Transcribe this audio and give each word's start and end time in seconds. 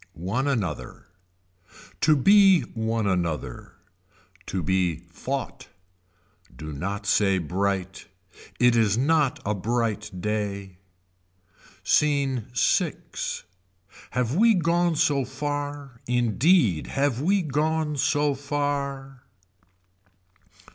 One 0.13 0.47
another. 0.47 1.05
To 1.99 2.15
be 2.15 2.61
one 2.61 3.05
another. 3.05 3.73
To 4.47 4.63
be 4.63 4.95
fought. 4.95 5.67
Do 6.55 6.71
not 6.73 7.05
say 7.05 7.37
bright. 7.37 8.07
It 8.59 8.75
is 8.75 8.97
not 8.97 9.39
a 9.45 9.53
bright 9.53 10.09
day. 10.19 10.79
Scene 11.83 12.47
VI. 12.55 12.93
Have 14.09 14.35
we 14.35 14.55
gone 14.55 14.95
so 14.95 15.23
far 15.23 16.01
indeed 16.07 16.87
have 16.87 17.21
we 17.21 17.43
gone 17.43 17.95
so 17.95 18.33
far. 18.33 19.21